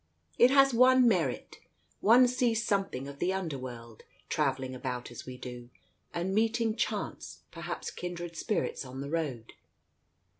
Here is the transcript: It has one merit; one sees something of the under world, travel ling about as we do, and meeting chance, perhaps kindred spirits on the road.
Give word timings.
It 0.39 0.49
has 0.49 0.73
one 0.73 1.07
merit; 1.07 1.59
one 1.99 2.27
sees 2.27 2.65
something 2.65 3.07
of 3.07 3.19
the 3.19 3.31
under 3.31 3.59
world, 3.59 4.01
travel 4.29 4.63
ling 4.63 4.73
about 4.73 5.11
as 5.11 5.27
we 5.27 5.37
do, 5.37 5.69
and 6.11 6.33
meeting 6.33 6.75
chance, 6.75 7.43
perhaps 7.51 7.91
kindred 7.91 8.35
spirits 8.35 8.83
on 8.83 9.01
the 9.01 9.11
road. 9.11 9.53